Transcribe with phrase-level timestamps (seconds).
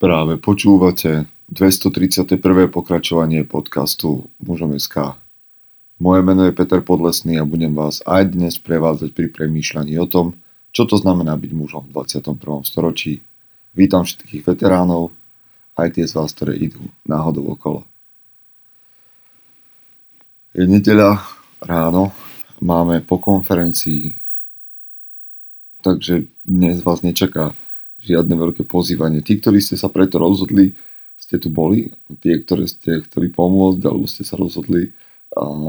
[0.00, 2.40] Práve počúvate 231.
[2.72, 5.12] pokračovanie podcastu Mužom.sk.
[6.00, 10.40] Moje meno je Peter Podlesný a budem vás aj dnes prevádzať pri premýšľaní o tom,
[10.72, 12.32] čo to znamená byť mužom v 21.
[12.64, 13.20] storočí.
[13.76, 15.12] Vítam všetkých veteránov,
[15.76, 17.84] aj tie z vás, ktoré idú náhodou okolo.
[20.56, 21.20] Je nedeľa
[21.60, 22.16] ráno,
[22.56, 24.16] máme po konferencii,
[25.84, 27.52] takže dnes vás nečaká
[28.00, 29.20] žiadne veľké pozývanie.
[29.20, 30.74] Tí, ktorí ste sa preto rozhodli,
[31.20, 31.92] ste tu boli,
[32.24, 34.96] tie, ktoré ste chceli pomôcť, alebo ste sa rozhodli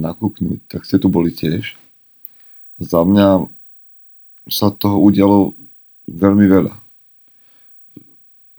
[0.00, 1.76] nakúknúť, tak ste tu boli tiež.
[2.80, 3.46] Za mňa
[4.50, 5.54] sa toho udialo
[6.10, 6.74] veľmi veľa.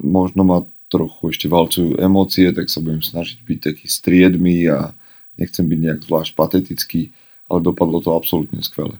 [0.06, 4.94] Možno ma trochu ešte valcujú emócie, tak sa budem snažiť byť taký striedmy a
[5.36, 7.12] nechcem byť nejak zvlášť patetický,
[7.50, 8.96] ale dopadlo to absolútne skvele.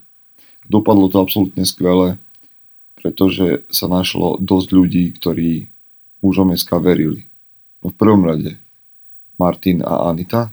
[0.66, 2.18] Dopadlo to absolútne skvele
[3.06, 5.70] pretože sa našlo dosť ľudí, ktorí
[6.26, 7.22] mužom SK verili.
[7.86, 8.58] No v prvom rade
[9.38, 10.50] Martin a Anita,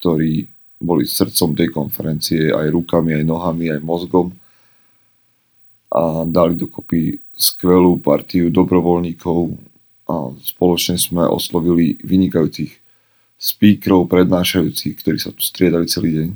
[0.00, 0.48] ktorí
[0.80, 4.32] boli srdcom tej konferencie, aj rukami, aj nohami, aj mozgom
[5.92, 9.52] a dali dokopy skvelú partiu dobrovoľníkov
[10.08, 12.72] a spoločne sme oslovili vynikajúcich
[13.36, 16.28] speakerov, prednášajúcich, ktorí sa tu striedali celý deň.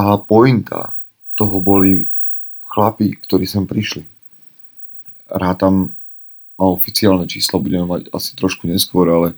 [0.00, 0.96] A pointa
[1.36, 2.15] toho boli
[2.76, 4.04] chlapí, ktorí sem prišli.
[5.32, 5.96] Rátam
[6.60, 9.28] a oficiálne číslo budeme mať asi trošku neskôr, ale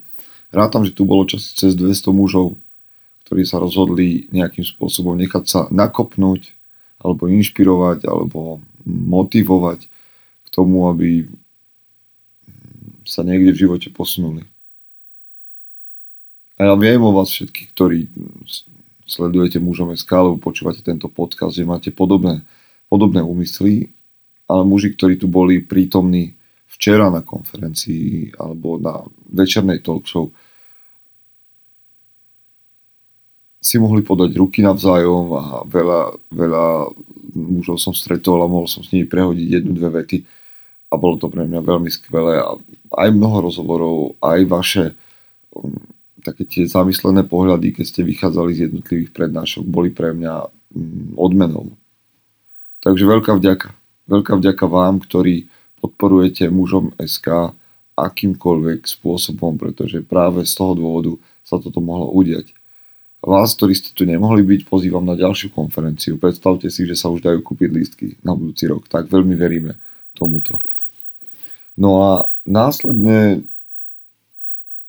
[0.51, 2.59] rátam, že tu bolo časi cez 200 mužov,
[3.31, 6.51] ktorí sa rozhodli nejakým spôsobom nechať sa nakopnúť,
[6.99, 9.87] alebo inšpirovať, alebo motivovať
[10.43, 11.31] k tomu, aby
[13.07, 14.43] sa niekde v živote posunuli.
[16.59, 18.11] A ja viem o vás všetkých, ktorí
[19.07, 22.43] sledujete mužom SK, alebo počúvate tento podcast, že máte podobné
[22.89, 23.93] podobné úmysly,
[24.49, 26.35] ale muži, ktorí tu boli prítomní
[26.69, 30.33] včera na konferencii alebo na večernej talk show,
[33.59, 36.67] si mohli podať ruky navzájom a veľa, veľa
[37.35, 40.25] mužov som stretol a mohol som s nimi prehodiť jednu, dve vety
[40.89, 42.57] a bolo to pre mňa veľmi skvelé a
[42.97, 44.85] aj mnoho rozhovorov, aj vaše
[45.53, 45.77] um,
[46.25, 51.75] také tie zamyslené pohľady, keď ste vychádzali z jednotlivých prednášok, boli pre mňa um, odmenou
[52.83, 53.75] Takže veľká vďaka.
[54.09, 55.51] Veľká vďaka vám, ktorí
[55.83, 57.53] podporujete mužom SK
[57.99, 61.13] akýmkoľvek spôsobom, pretože práve z toho dôvodu
[61.43, 62.55] sa toto mohlo udiať.
[63.19, 66.23] Vás, ktorí ste tu nemohli byť, pozývam na ďalšiu konferenciu.
[66.23, 68.87] Predstavte si, že sa už dajú kúpiť lístky na budúci rok.
[68.87, 69.75] Tak veľmi veríme
[70.15, 70.63] tomuto.
[71.75, 72.13] No a
[72.47, 73.43] následne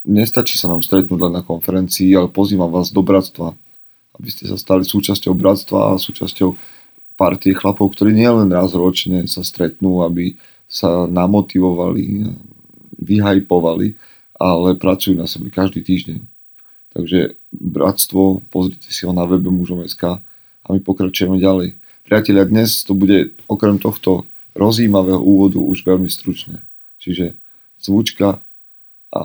[0.05, 3.57] nestačí sa nám stretnúť len na konferencii, ale pozývam vás do bratstva,
[4.17, 6.53] aby ste sa stali súčasťou bratstva a súčasťou
[7.19, 10.39] partie chlapov, ktorí nielen raz ročne sa stretnú, aby
[10.71, 12.31] sa namotivovali,
[12.95, 13.99] vyhajpovali,
[14.39, 16.23] ale pracujú na sebe každý týždeň.
[16.95, 20.23] Takže bratstvo, pozrite si ho na webe mužom.sk
[20.63, 21.75] a my pokračujeme ďalej.
[22.07, 24.23] Priatelia, dnes to bude okrem tohto
[24.55, 26.63] rozjímavého úvodu už veľmi stručné.
[27.03, 27.35] Čiže
[27.83, 28.39] zvučka
[29.11, 29.21] a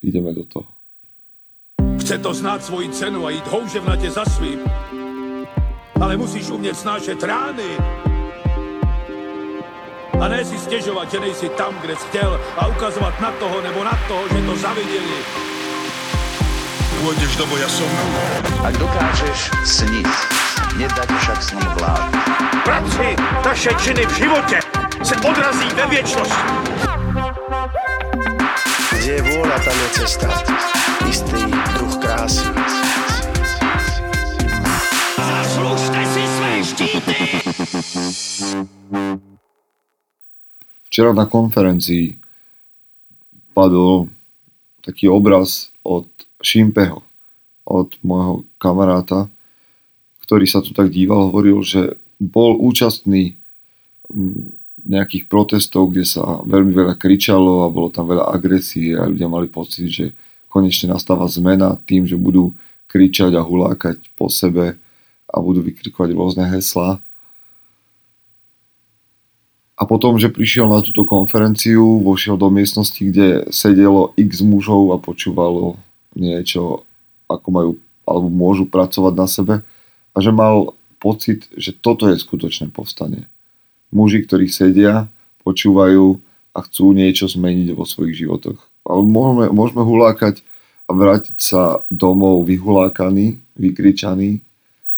[0.00, 0.70] ideme do toho.
[1.98, 4.62] Chce to znáť svoji cenu a ísť houževnate za svým
[6.00, 7.70] ale musíš umět snášet rány.
[10.20, 13.84] A ne si stěžovat, že nejsi tam, kde jsi chtěl a ukazovat na toho nebo
[13.84, 15.18] na toho, že to zaviděli.
[16.98, 17.86] Pôjdeš do boja som.
[18.66, 20.10] Ak dokážeš sniť,
[20.82, 22.10] nedať však snom vlád.
[22.66, 24.58] Práci, taše činy v životě
[25.02, 26.42] se odrazí ve věčnosti.
[28.98, 30.26] Kde je vôľa, tam je cesta.
[31.06, 31.46] Istý
[31.78, 32.87] druh krásy.
[40.88, 42.14] Včera na konferencii
[43.50, 44.06] padol
[44.86, 46.06] taký obraz od
[46.38, 47.02] Šimpeho,
[47.66, 49.26] od môjho kamaráta,
[50.22, 53.34] ktorý sa tu tak díval, hovoril, že bol účastný
[54.06, 54.54] mm,
[54.86, 59.50] nejakých protestov, kde sa veľmi veľa kričalo a bolo tam veľa agresie a ľudia mali
[59.50, 60.06] pocit, že
[60.46, 62.54] konečne nastáva zmena tým, že budú
[62.88, 64.78] kričať a hulákať po sebe
[65.28, 67.02] a budú vykrikovať rôzne heslá.
[69.78, 74.98] A potom, že prišiel na túto konferenciu, vošiel do miestnosti, kde sedelo x mužov a
[74.98, 75.78] počúvalo
[76.18, 76.82] niečo,
[77.30, 77.70] ako majú
[78.08, 79.54] alebo môžu pracovať na sebe
[80.10, 83.28] a že mal pocit, že toto je skutočné povstanie.
[83.92, 85.06] Muži, ktorí sedia,
[85.44, 86.18] počúvajú
[86.56, 88.58] a chcú niečo zmeniť vo svojich životoch.
[88.88, 90.42] Ale môžeme, môžeme hulákať
[90.88, 94.40] a vrátiť sa domov vyhulákaní, vykričaní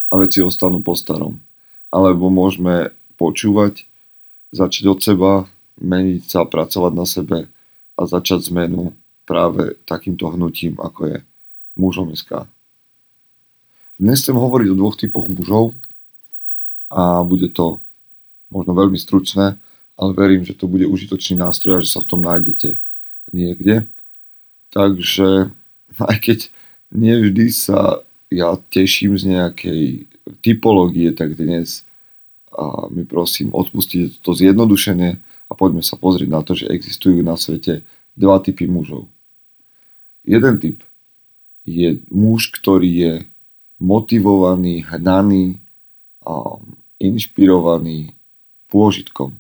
[0.09, 1.43] a veci ostanú po starom.
[1.91, 3.90] Alebo môžeme počúvať
[4.50, 5.32] začať od seba,
[5.81, 7.38] meniť sa, pracovať na sebe
[7.97, 8.93] a začať zmenu
[9.25, 11.17] práve takýmto hnutím, ako je
[11.79, 12.50] mužom SK.
[14.00, 15.76] Dnes chcem hovoriť o dvoch typoch mužov
[16.91, 17.79] a bude to
[18.50, 19.55] možno veľmi stručné,
[19.94, 22.81] ale verím, že to bude užitočný nástroj a že sa v tom nájdete
[23.31, 23.87] niekde.
[24.75, 25.55] Takže
[26.00, 26.38] aj keď
[26.91, 29.82] nevždy sa ja teším z nejakej
[30.43, 31.82] typológie, tak dnes
[32.61, 35.17] a mi prosím odpustite to zjednodušenie
[35.49, 37.81] a poďme sa pozrieť na to, že existujú na svete
[38.12, 39.09] dva typy mužov.
[40.29, 40.85] Jeden typ
[41.65, 43.15] je muž, ktorý je
[43.81, 45.57] motivovaný, hnaný,
[46.21, 46.61] a
[47.01, 48.12] inšpirovaný
[48.69, 49.33] pôžitkom.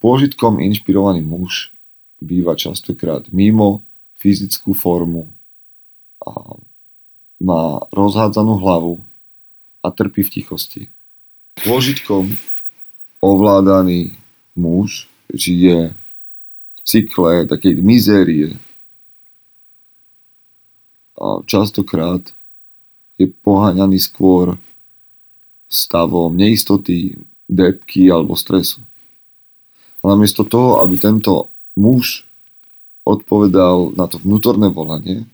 [0.00, 1.68] Pôžitkom inšpirovaný muž
[2.16, 3.84] býva častokrát mimo
[4.16, 5.28] fyzickú formu,
[6.22, 6.56] a
[7.42, 9.02] má rozhádzanú hlavu,
[9.82, 10.82] a trpí v tichosti.
[11.66, 12.30] Pôžitkom
[13.20, 14.14] ovládaný
[14.54, 15.92] muž žije
[16.78, 18.56] v cykle takej mizérie.
[21.18, 22.22] A častokrát
[23.18, 24.58] je poháňaný skôr
[25.70, 27.14] stavom neistoty,
[27.46, 28.82] depky alebo stresu.
[30.02, 31.46] A namiesto toho, aby tento
[31.78, 32.26] muž
[33.06, 35.24] odpovedal na to vnútorné volanie,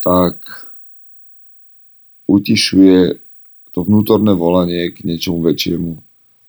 [0.00, 0.65] tak
[2.26, 3.18] utišuje
[3.70, 6.00] to vnútorné volanie k niečomu väčšiemu.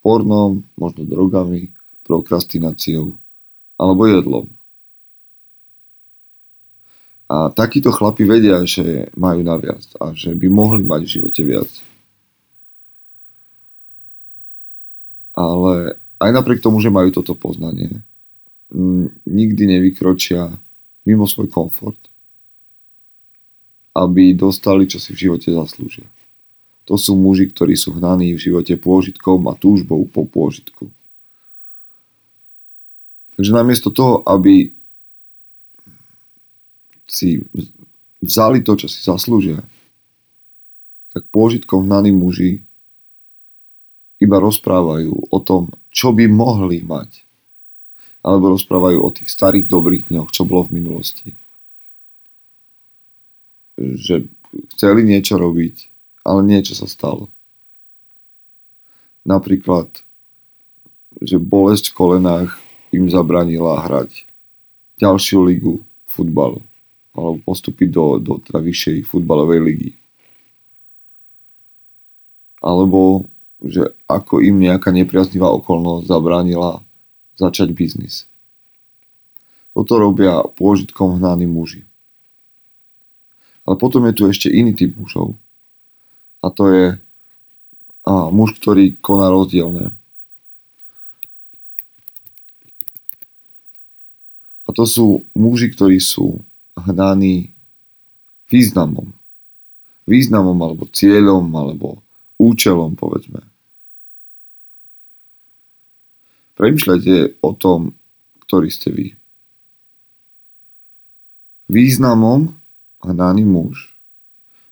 [0.01, 1.73] Pornom, možno drogami,
[2.07, 3.13] prokrastináciou
[3.77, 4.45] alebo jedlom.
[7.27, 11.71] A takíto chlapi vedia, že majú naviac a že by mohli mať v živote viac.
[15.35, 17.99] Ale aj napriek tomu, že majú toto poznanie,
[19.27, 20.55] nikdy nevykročia
[21.03, 21.99] mimo svoj komfort
[23.97, 26.05] aby dostali, čo si v živote zaslúžia.
[26.85, 30.87] To sú muži, ktorí sú hnaní v živote pôžitkom a túžbou po pôžitku.
[33.35, 34.71] Takže namiesto toho, aby
[37.09, 37.41] si
[38.21, 39.65] vzali to, čo si zaslúžia,
[41.11, 42.61] tak pôžitkom hnaní muži
[44.21, 47.25] iba rozprávajú o tom, čo by mohli mať.
[48.21, 51.46] Alebo rozprávajú o tých starých dobrých dňoch, čo bolo v minulosti
[53.77, 54.25] že
[54.75, 55.87] chceli niečo robiť,
[56.25, 57.29] ale niečo sa stalo.
[59.23, 59.87] Napríklad,
[61.21, 62.51] že bolesť v kolenách
[62.93, 64.25] im zabranila hrať
[64.97, 65.75] ďalšiu ligu
[66.09, 66.63] futbalu
[67.17, 69.91] alebo postúpiť do, do teda vyššej futbalovej ligy.
[72.61, 73.25] Alebo
[73.57, 76.85] že ako im nejaká nepriaznivá okolnosť zabránila
[77.33, 78.29] začať biznis.
[79.73, 81.86] Toto robia pôžitkom hnaní muži.
[83.67, 85.35] Ale potom je tu ešte iný typ mužov.
[86.39, 86.85] A to je
[88.07, 89.91] a, muž, ktorý koná rozdielne.
[94.63, 96.39] A to sú muži, ktorí sú
[96.79, 97.51] hnaní
[98.47, 99.11] významom.
[100.07, 101.99] Významom alebo cieľom alebo
[102.39, 103.43] účelom, povedzme.
[106.55, 107.91] Premýšľajte o tom,
[108.47, 109.07] ktorý ste vy.
[111.67, 112.55] Významom
[113.03, 113.93] hnaný muž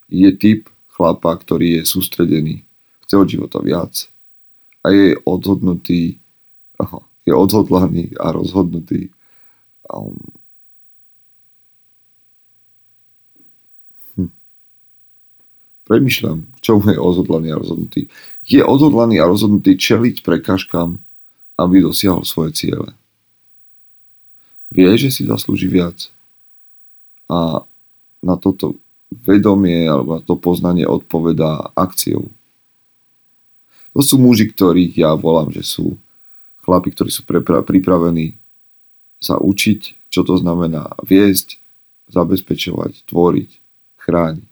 [0.09, 2.63] je typ chlapa, ktorý je sústredený,
[3.05, 4.07] chce od života viac
[4.85, 6.21] a je odhodnutý,
[7.27, 9.09] je odhodlaný a rozhodnutý
[9.91, 10.15] um,
[14.15, 14.31] hm.
[15.85, 18.09] Premýšľam, čo je odhodlaný a rozhodnutý.
[18.45, 21.01] Je odhodlaný a rozhodnutý čeliť prekážkam,
[21.55, 22.89] aby dosiahol svoje ciele.
[24.73, 26.09] Vie, že si zaslúži viac
[27.29, 27.63] a
[28.25, 28.73] na toto
[29.13, 32.25] vedomie alebo na to poznanie odpovedá akciou.
[33.93, 35.95] To sú muži, ktorých ja volám, že sú
[36.65, 38.35] chlapi, ktorí sú pripravení
[39.21, 41.61] sa učiť, čo to znamená viesť,
[42.11, 43.49] zabezpečovať, tvoriť,
[44.01, 44.51] chrániť.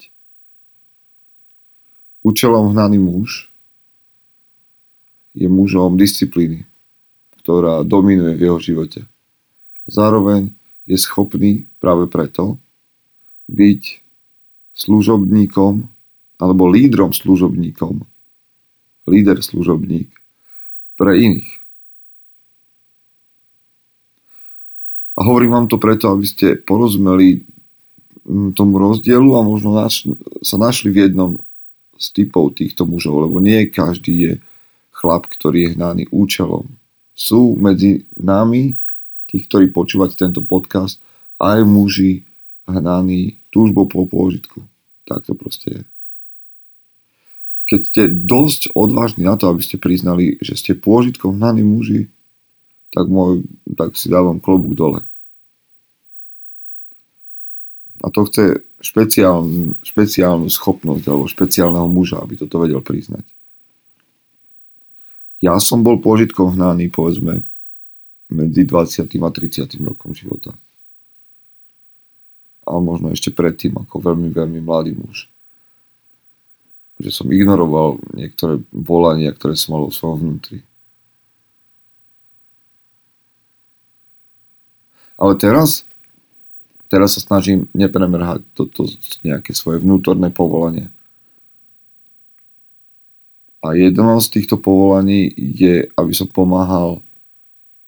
[2.24, 3.52] Účelom hnaný muž
[5.36, 6.64] je mužom disciplíny,
[7.44, 9.02] ktorá dominuje v jeho živote.
[9.90, 10.56] Zároveň
[10.88, 12.56] je schopný práve preto
[13.54, 13.82] byť
[14.74, 15.86] služobníkom
[16.42, 18.04] alebo lídrom služobníkom,
[19.08, 20.10] líder služobník
[20.98, 21.64] pre iných.
[25.14, 27.46] A hovorím vám to preto, aby ste porozumeli
[28.26, 30.10] mm, tomu rozdielu a možno naš,
[30.42, 31.32] sa našli v jednom
[32.02, 34.34] z typov týchto mužov, lebo nie každý je
[34.90, 36.66] chlap, ktorý je hnaný účelom.
[37.14, 38.74] Sú medzi nami,
[39.30, 40.98] tých, ktorí počúvate tento podcast,
[41.38, 42.26] aj muži,
[42.66, 44.66] hnaný túžbou po pôžitku.
[45.06, 45.82] Tak to proste je.
[47.70, 52.12] keď ste dosť odvážni na to, aby ste priznali, že ste pôžitkom hnaní muži,
[52.92, 55.02] tak, môj, tak si dávam klobúk dole.
[58.04, 63.24] A to chce špeciálnu, špeciálnu schopnosť alebo špeciálneho muža, aby toto vedel priznať.
[65.40, 67.48] Ja som bol pôžitkom hnaný, povedzme,
[68.28, 69.08] medzi 20.
[69.08, 69.88] a 30.
[69.88, 70.52] rokom života.
[72.74, 75.30] A možno ešte predtým, ako veľmi, veľmi mladý muž.
[76.98, 80.66] Že som ignoroval niektoré volania, ktoré som mal vo svojom vnútri.
[85.14, 85.86] Ale teraz
[86.94, 88.86] teraz sa snažím nepremrhať toto
[89.26, 90.94] nejaké svoje vnútorné povolanie.
[93.66, 97.02] A jedno z týchto povolaní je, aby som pomáhal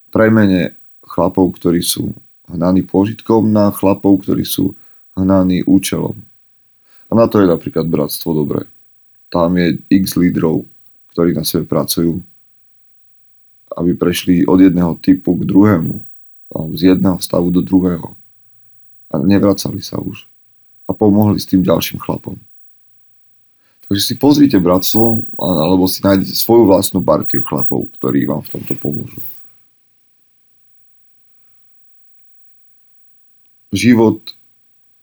[0.10, 0.74] premene
[1.06, 2.18] chlapov, ktorí sú
[2.50, 4.78] hnaní požitkom na chlapov, ktorí sú
[5.18, 6.18] hnaní účelom.
[7.10, 8.66] A na to je napríklad Bratstvo dobré.
[9.30, 10.66] Tam je x lídrov,
[11.14, 12.22] ktorí na sebe pracujú,
[13.76, 15.96] aby prešli od jedného typu k druhému,
[16.76, 18.16] z jedného stavu do druhého
[19.12, 20.28] a nevracali sa už.
[20.86, 22.38] A pomohli s tým ďalším chlapom.
[23.86, 28.74] Takže si pozrite bratstvo, alebo si nájdete svoju vlastnú partiu chlapov, ktorí vám v tomto
[28.78, 29.22] pomôžu.
[33.76, 34.32] Život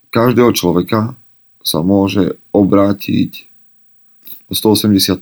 [0.09, 1.13] každého človeka
[1.61, 3.45] sa môže obrátiť
[4.49, 5.21] o 180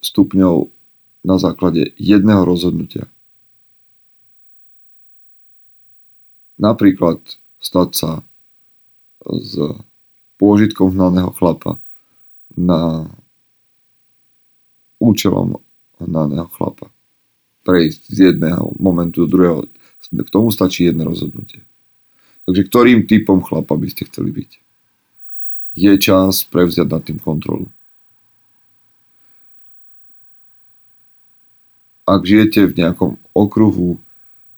[0.00, 0.72] stupňov
[1.20, 3.12] na základe jedného rozhodnutia.
[6.56, 7.20] Napríklad
[7.60, 8.10] stať sa
[9.20, 9.52] s
[10.40, 11.76] pôžitkom hnaného chlapa
[12.56, 13.12] na
[14.96, 15.60] účelom
[16.00, 16.88] hnaného chlapa.
[17.68, 19.60] Prejsť z jedného momentu do druhého.
[20.08, 21.62] K tomu stačí jedno rozhodnutie.
[22.46, 24.50] Takže ktorým typom chlapa by ste chceli byť?
[25.78, 27.70] Je čas prevziať nad tým kontrolu.
[32.02, 34.02] Ak žijete v nejakom okruhu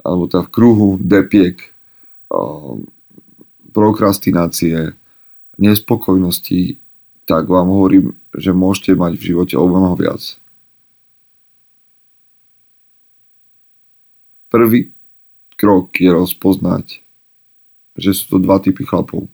[0.05, 1.57] alebo teda v kruhu depiek,
[2.29, 2.85] um,
[3.73, 4.93] prokrastinácie,
[5.57, 6.77] nespokojnosti,
[7.25, 10.23] tak vám hovorím, že môžete mať v živote o mnoho viac.
[14.53, 14.93] Prvý
[15.57, 17.04] krok je rozpoznať,
[17.99, 19.27] že sú to dva typy chlapov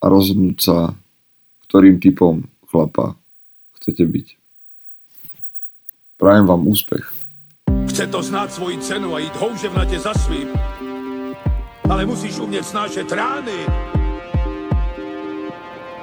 [0.00, 0.96] a rozhodnúť sa,
[1.68, 3.16] ktorým typom chlapa
[3.80, 4.26] chcete byť.
[6.16, 7.04] Prajem vám úspech.
[7.92, 10.48] Chce to znát svoji cenu a jít houževnatě za svým
[11.90, 13.66] ale musíš umět snášet rány.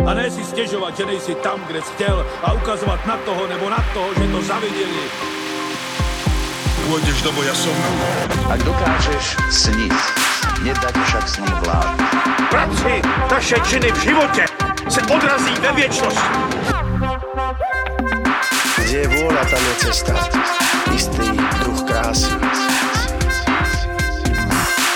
[0.06, 3.70] A ne si stěžovat, že nejsi tam, kde jsi chtěl a ukazovat na toho nebo
[3.70, 5.06] na toho, že to zaviděli.
[6.84, 7.72] Pôjdeš do boja som.
[8.52, 9.96] Ak dokážeš sniť,
[10.62, 11.88] nedať však som vlád.
[12.53, 14.43] Práci taše činy v živote
[14.89, 16.22] se odrazí ve viečnosť.
[18.77, 20.13] Kde je vôľa, tam je cesta.
[20.93, 21.27] Istý
[21.65, 22.29] druh krásy.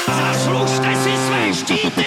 [0.06, 2.06] Zaslužte si své štíty!